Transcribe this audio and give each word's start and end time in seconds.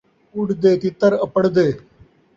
اُݙدے 0.35 0.71
تتر 0.81 1.13
اپڑدے 1.25 1.67